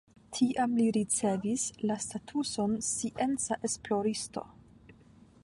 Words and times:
Tiam 0.35 0.71
li 0.77 0.85
ricevis 0.95 1.65
la 1.91 1.99
statuson 2.07 2.75
scienca 2.89 3.61
esploristo. 3.71 4.47